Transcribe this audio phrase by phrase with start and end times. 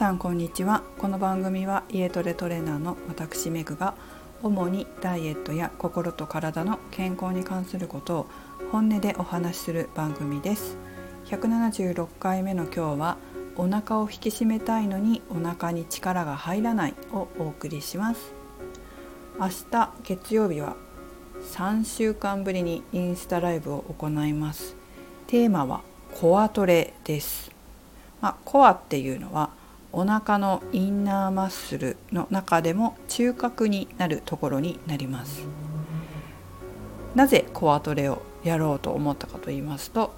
[0.00, 0.82] さんこんにちは。
[0.96, 3.92] この番組は家トレトレーナーの私メグが
[4.42, 8.26] 主にダイエットや心と体の健康に関することを
[8.72, 10.78] 本音でお話しする番組です。
[11.26, 13.18] 176回目の今日は
[13.56, 18.32] お腹を引き締めたいのにお腹に力が入らないをお送りします。
[19.38, 20.76] 明日月曜日は
[21.42, 24.76] 3週間ぶりにインスタライブを行います。
[25.26, 25.82] テーマは
[26.14, 27.50] コアトレです、
[28.22, 29.59] まあ、コアっていうのは
[29.92, 35.46] お腹のインナーマッスルの中でも中核になるところになります。
[37.14, 40.14] なぜコアトレをやろうと思ったかと言いますと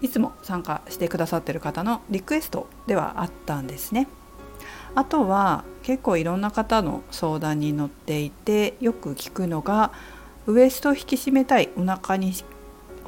[0.00, 4.08] いつも参加してくださってる方のリクエストではあったんですね。
[4.94, 9.92] あとは結構いろんな方の相談に乗っていてよく聞くのが
[10.46, 12.32] ウエストを引き締めたいお腹に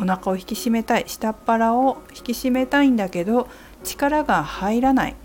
[0.00, 3.48] お腹を引き締めたい下っ腹を引き締めたいんだけど
[3.84, 5.16] 力が入らない。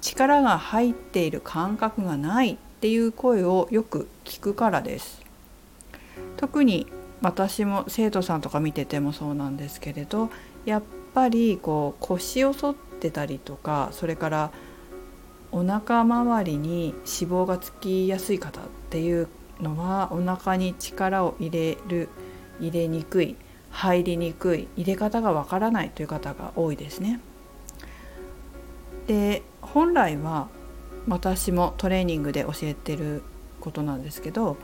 [0.00, 5.22] 力が入っている感覚がないっていう声をよく聞くからです。
[6.36, 6.86] 特に
[7.22, 10.30] 私も生徒さんとか見ててもそうなんですけれど
[10.66, 10.82] やっ
[11.14, 14.50] ぱりこう腰を反ってたりとかそれから
[15.50, 19.28] お腹周りに脂肪がつきやすい方っていう
[19.60, 22.08] のはお腹に力を入れる
[22.60, 23.36] 入れにくい。
[23.74, 27.20] 入りにくい入れ方がわからないという方が多いですね。
[29.08, 30.48] で本来は
[31.08, 33.22] 私もトレーニングで教えてる
[33.60, 34.56] ことなんですけど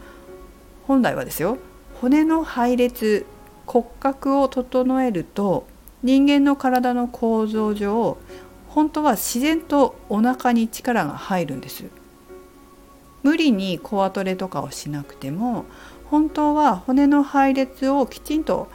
[0.86, 1.58] 本来はですよ
[2.00, 3.26] 骨の配列
[3.66, 5.66] 骨格を整えると
[6.02, 8.16] 人間の体の構造上
[8.68, 11.84] 本当は自然とお腹に力が入るんです
[13.22, 15.66] 無理にコアトレとかをしなくても
[16.04, 18.68] 本当は骨の配列をきちんと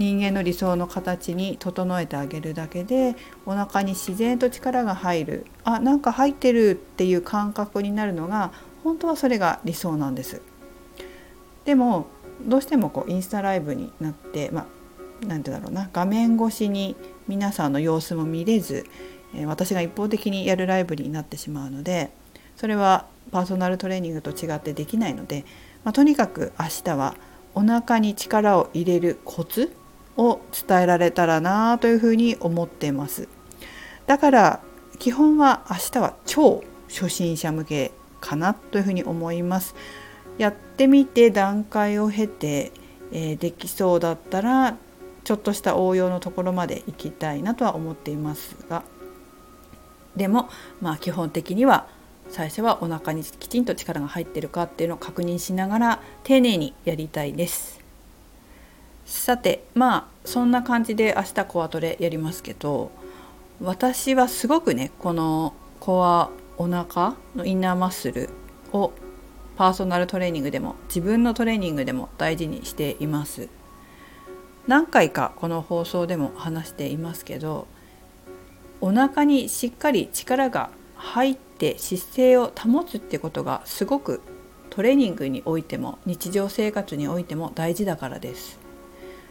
[0.00, 5.46] 人間の理想の形に整えてあげるだけでお腹に自然と力が入る。
[5.62, 8.50] あなんか入ってるっていう感覚になるのが
[8.82, 10.40] 本当はそれが理想なんです。
[11.66, 12.06] でも
[12.46, 14.66] どうしてもこうインスタライブになってまあ
[15.26, 16.96] 何て言うんだろうな画面越しに
[17.28, 18.86] 皆さんの様子も見れず
[19.44, 22.10] 私が一方的にやるライブになってしまうので
[22.56, 25.44] それはパーソナルトレーニングと違ってできないので、
[25.84, 27.16] まあ、とにかく明日は
[27.54, 29.70] お腹に力を入れるコツ
[30.16, 33.28] を伝えられたらなというふうに思っています。
[34.06, 34.60] だから
[34.98, 39.74] 基本は明日は超初心者向けかなというふうに思います。
[40.38, 42.72] やってみて段階を経て、
[43.12, 44.76] えー、できそうだったら
[45.24, 48.82] ちょっとした応用のところまで行きたいなとは思っていますが。
[50.16, 50.48] でも
[50.80, 51.86] まあ基本的には
[52.28, 57.79] 最初はお腹にきちんと力が入ってるかっていうのを確認しながら丁寧にやりたいです。
[59.10, 62.92] さてまあそんな感じで明日コアトレやりますけど
[63.60, 68.30] 私はすごくねこのコアお腹のインナーマッスル
[68.72, 68.92] を
[69.56, 73.48] パーソナルトレーニングでも自分のトレーニングでも大事にしています。
[74.68, 77.66] 何回かこの放送でも話していますけど
[78.80, 84.20] お腹にしっかり力が入って姿勢を保つってことがすごく
[84.68, 88.59] トレーニングにおいても日常生活においても大事だからです。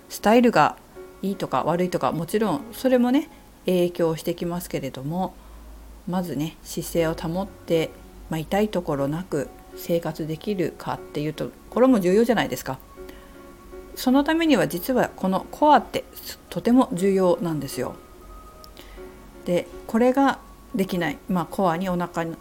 [0.09, 0.75] スタイルが
[1.21, 3.29] いいとか悪いとかもちろんそれもね
[3.65, 5.33] 影響してきますけれども
[6.07, 7.91] まずね姿勢を保って、
[8.29, 12.79] まあ、痛いところなく生活できるかっていうところも重要じゃないですか。
[13.95, 16.05] そのためには実はこのコアって
[16.49, 17.95] とても重要なんですよ。
[19.45, 20.39] でこれが
[20.73, 22.35] できない、まあ、コアにお腹に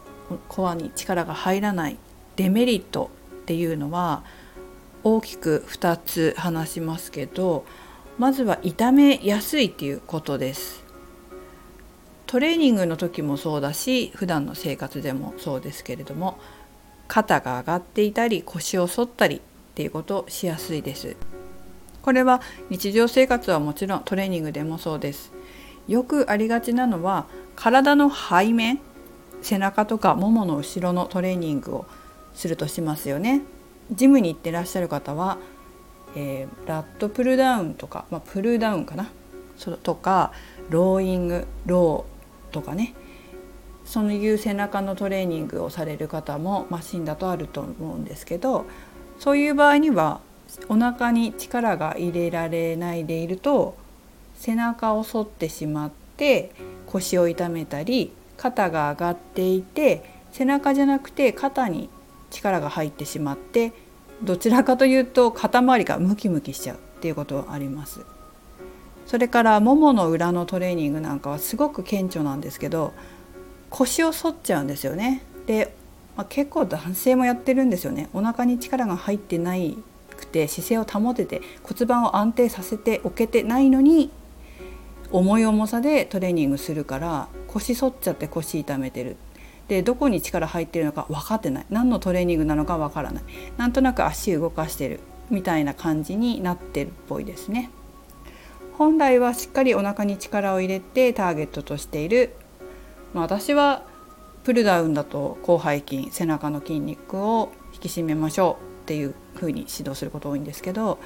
[0.49, 1.97] コアに力が入らない
[2.37, 3.11] デメリット
[3.43, 4.23] っていうのは
[5.05, 7.65] 大きく2つ話しますけど
[8.19, 10.85] まずは痛めやすいっていうことです。
[12.27, 16.39] トレーニングの時もそうだし普段の生活でもそうですけれども
[17.07, 19.41] 肩が上がっていたり腰を反ったりっ
[19.75, 21.17] ていうことをしやすいです。
[22.03, 25.33] これは日常生活はもちろんトレーニングでもそうです。
[25.87, 28.79] よくありがちなのは体の背面
[29.41, 31.87] 背中とかももの後ろのトレーニングを
[32.35, 33.41] するとしますよね。
[33.93, 35.39] ジムに行ってらっしゃる方は、
[36.17, 39.11] えー、ラットプルダウンとか、まあ、プルダウンかな？
[39.57, 40.33] そとか
[40.71, 42.95] ローイングローとかね。
[43.85, 48.67] そういう背中のトレーニングをされる方もマシンだとあると思うんですけど
[49.19, 50.21] そういう場合には
[50.69, 53.79] お腹に力が入れられないでいると
[54.37, 56.53] 背中を反ってしまって
[56.85, 61.89] 腰を痛めたり肩が上がっていて背中じゃなくて肩に
[62.31, 63.73] 力が入ってしまって
[64.23, 68.01] どちらかというと肩周りがムキムキしちゃうっていうことはあります。
[69.07, 72.93] それからももの裏のトレーニングなんかはすごく顕著なんですけど
[73.71, 75.23] 腰を反っちゃうんですよね。
[75.47, 75.75] で、
[76.15, 78.11] まあ、結構男性もやってるんですよね。
[78.13, 79.79] お腹に力が入ってない
[80.19, 84.11] くて姿勢を保てて骨盤を安定させておけてないのに
[85.11, 89.17] 重い重さでトレーニングするから腰反っちゃって腰痛めてる
[89.69, 91.67] でどこに力入ってるのか分かってない。
[91.71, 93.23] 何のトレーニングなのか分からない。
[93.57, 95.01] なんとなく足動かしてる
[95.31, 97.71] みたいな感じになってるっぽいですね。
[98.79, 102.35] 本来はしっかりお腹に力を入れてターゲットとしている、
[103.13, 103.83] まあ、私は
[104.45, 108.69] プルダウンだと広背筋背中の筋肉を引き締めましょう。
[108.79, 110.99] っていう風に指導すること多いんですけど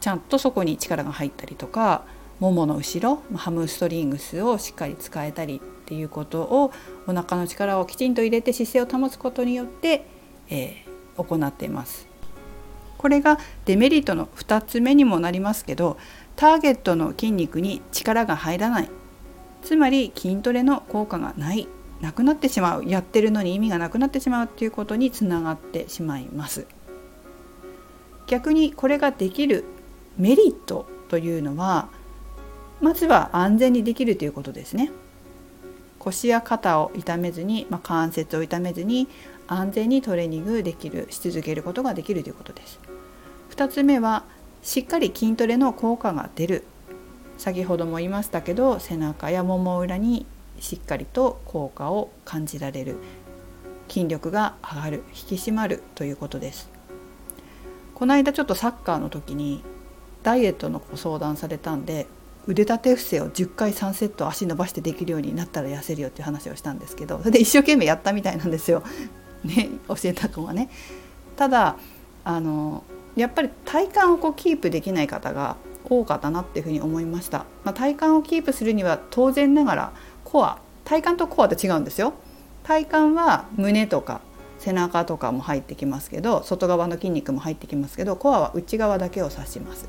[0.00, 2.04] ちゃんとそこに力が入ったりとか
[2.40, 6.72] ももの後ろハムストリングスをしっかり使えたりっていうことを
[7.06, 10.06] お腹の力をきちんと入れて姿勢を保つことによって、
[10.48, 12.06] えー、行っています。
[12.98, 15.98] これがデメリットの2つ目にもなりますけど
[16.36, 18.90] ターゲットの筋肉に力が入らない。
[19.62, 21.68] つまり筋トレの効果がない。
[22.00, 22.88] なくなってしまう。
[22.88, 26.66] やってるのに意味がなくなってしまうっていうことにつながってしまいます。
[28.26, 29.64] 逆にこれができる
[30.16, 31.88] メリットというのは
[32.84, 34.90] まずは安全にできるということですね。
[35.98, 39.08] 腰や肩を痛めずに、まあ、関節を痛めずに
[39.46, 42.78] 安全にトレーニングできるし続けることができるということです。
[43.52, 44.24] 2つ目は
[44.62, 46.64] しっかり筋トレの効果が出る。
[47.38, 50.26] 先ほども言いましたけど背中やもも裏に
[50.60, 52.96] しっかりと効果を感じられる。
[53.88, 55.04] 筋力が上がる。
[55.08, 56.68] 引き締まるということです。
[57.94, 59.64] この間ちょっとサッカーの時に
[60.22, 62.06] ダイエットのご相談されたんで
[62.46, 68.82] 腕立て伏せを10回3セット足伸ばしてできるようになったら痩せるよっていう話をしたんですけどそれで一生懸命やったみたいなんですよ、
[69.44, 70.68] ね、教えた子はね。
[71.36, 71.76] ただ
[72.24, 72.84] あの
[73.16, 75.56] やっぱり体幹をこうキープできない方が
[75.88, 79.92] 多かったなっていうふうに思いました、まあ、体幹をキープするには当然ながら
[80.24, 82.14] コア体幹とコアって違うんですよ。
[82.62, 84.20] 体幹は胸とか
[84.58, 89.88] 背中とかも入ってきますけど外側の筋肉も入ってきますけどコアは内側だけを指します。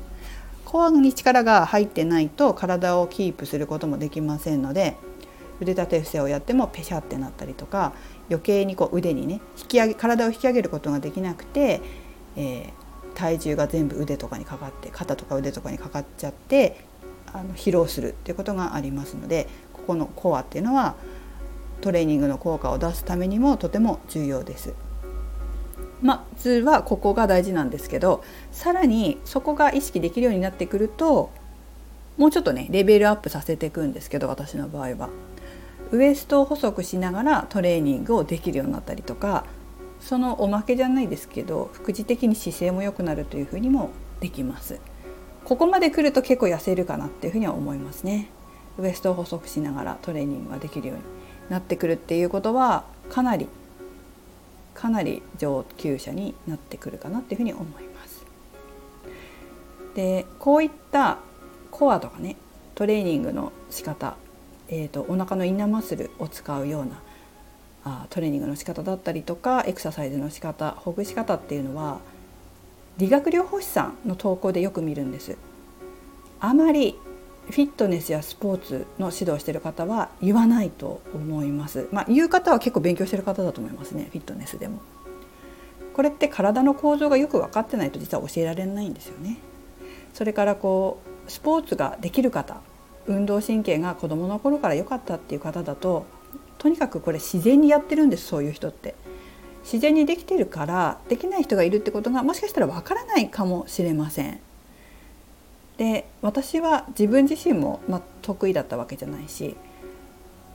[0.76, 4.98] コアに力が入ってないと体をキープすることもできませんので
[5.58, 7.94] 腕立て伏せをやってもペシャってなったりとか
[8.28, 11.80] 余計にこう腕にね引き上げ体を引き上げることができなくて、
[12.36, 16.84] えー、体重が全部腕とかにかかって肩とか腕とかにかかっちゃって
[17.32, 20.96] あの疲労するっていうことがありますのでここのコアっていうのは
[21.80, 24.74] トレーニングの効果を出すためにもとても重要です。
[26.02, 28.22] まずはここが大事なんですけど
[28.52, 31.30] さらにそこが意識できるようになってくると
[32.16, 35.10] もうちょっとねレベルアップさせていくんですけど私の場合は。
[35.92, 39.44] ウエストを細くしながらトレーニングをできるようになったりとか
[40.00, 43.90] そのおまけじゃないですけど副次的に姿勢も良くなるというふうにも
[44.20, 44.80] できます。
[45.44, 48.28] ここまで来ると結構痩せるかなっていうふうには思いますね。
[48.78, 51.02] ウエストを細くしながらトレーニングができるように
[51.48, 53.48] なってくるっていうことはかなり
[54.76, 58.24] かなり上級者になってくるかなっていうふうに思います。
[59.94, 61.18] でこういった
[61.70, 62.36] コアとかね
[62.74, 64.16] トレーニングの仕方
[64.68, 67.00] えーとお腹のインナーマッスルを使うような
[67.84, 72.00] あトレーニングの仕方だったりとかエクササイズの仕方ほぐし方っていうのは
[72.98, 75.36] 理学療法士さんの投稿でよく見るんです。
[76.40, 76.96] あまり
[77.50, 84.80] フィットネスやスポーツの指導してる方は言わないと思いますまあ、言う方は結構勉強してる方だと思いますねフィットネスでも
[85.94, 89.38] これって体の構造がよく分かってないと実は教えられないんですよね
[90.12, 92.60] それからこうスポーツができる方
[93.06, 96.04] 運動神経が子どもの頃から良かったっていう方だと
[96.58, 98.94] とにかくこれ自然にやってるんですそういう人って。
[99.66, 104.38] 自然にできてるからできない人がいるってことがもしかしたらわからないかもしれません。
[105.78, 109.56] で私は自分自身も、まあ、得意だったわけじゃないし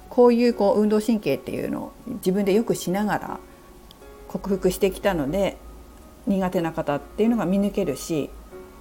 [0.10, 3.40] こういうこう運動神経っていうのを自分でよくしながら
[4.28, 5.58] 克服してきたので
[6.28, 8.30] 苦手な方っていうのが見抜けるし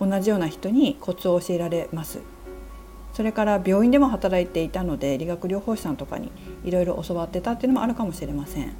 [0.00, 2.20] 同じような人にコツを教えられます。
[3.12, 6.30] それから病院でも働いていたので理学療法士さんとかに
[6.64, 8.72] いろいろ教わってたっていうのもあるかもしれません。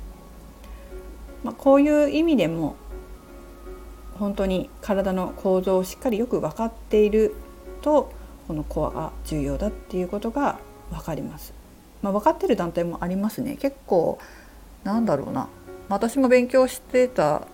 [1.43, 2.77] まあ、こういう意味でも
[4.19, 7.35] 本当に体の構造をしっかりよく分かっている
[7.81, 8.13] と
[8.47, 10.59] このコアが重要だっていうことが
[10.91, 11.55] 分かります。
[12.03, 14.19] まあ、分かってる団体もありますね結構
[14.85, 15.49] なんだろうな
[15.91, 17.47] 私も勉強してた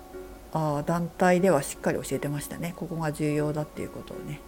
[0.52, 4.40] あ団体ではしっかり教えてましたねここが重要だっていうことをね。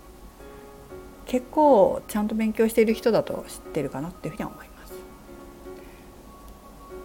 [1.26, 4.94] 結構ちゃんと勉強している人だと知ってるかなっていうふうには思います。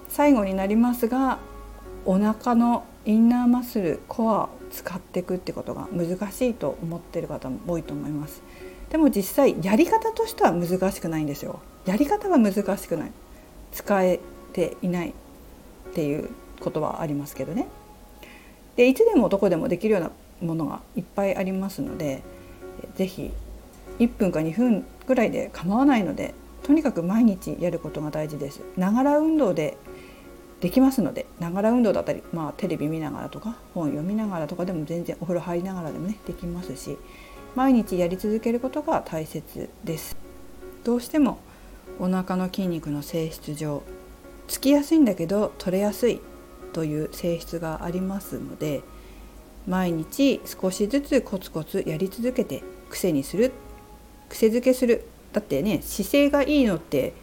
[0.08, 1.40] 最後になりますが
[2.06, 8.42] お腹のインナーマッスルコアを使っていくってことが難しいと思ってる方も多いと思います。
[8.94, 11.60] でも実際やり方としては難しくないんですよ。
[11.88, 13.12] やり方は難しくない。
[13.72, 14.20] 使え
[14.54, 15.14] ていないっ
[15.96, 17.68] ていうことはありますけどね。
[18.76, 20.12] でいつでもどこでもできるような
[20.48, 22.22] ものがいっぱいありますので
[22.96, 23.32] 是非
[23.98, 28.62] 1分か2分ぐらいで構わないのでとにかく毎日やることが大事です。
[28.78, 29.76] ながら運動で
[30.62, 36.96] できますのでながら運動だったり、まあ、テレビ見ながらとか本読みながらとかでも全然お風呂入りながらでもねできますし
[37.56, 40.16] 毎日やり続けることが大切です。
[40.84, 41.40] どうしても
[42.00, 43.84] お腹の筋肉の性質上
[44.48, 46.20] つきやすいんだけど取れやすい
[46.74, 48.82] という性質がありますので
[49.68, 53.52] 毎日少しずつコツコツやり続けて癖にする
[54.30, 55.06] 癖づけする。
[55.32, 57.14] だってね姿勢がいいのって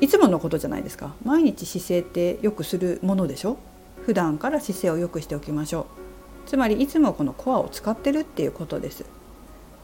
[0.00, 1.14] いつものことじゃないですか。
[1.24, 3.56] 毎日姿勢ってよくするものでしょ？
[4.04, 5.86] 普段から姿勢を良くしておきましょ
[6.46, 6.48] う。
[6.48, 9.04] つまりいつもこのコアを使ってるっていうことです。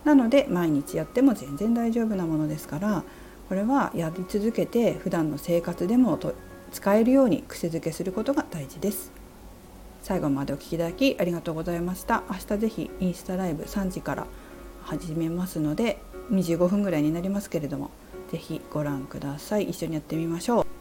[0.05, 3.05] なので毎日やっても全然大丈夫なものですから
[3.49, 6.19] これはやり続けて普段の生活でも
[6.71, 9.13] 使えるように癖づけすることが大事です。
[10.03, 12.23] 最後までお聴きいただきありがとうございました。
[12.31, 14.27] 明日ぜひインスタライブ3時から
[14.83, 15.99] 始めますので
[16.31, 17.91] 25分ぐらいになりますけれども
[18.31, 19.65] 是非ご覧ください。
[19.71, 20.78] 一緒にやってみましょう。